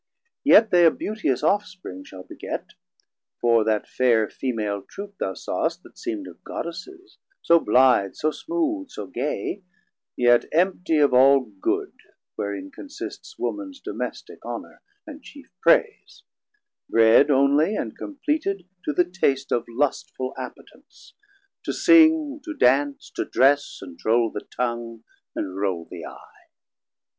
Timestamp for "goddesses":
6.43-7.17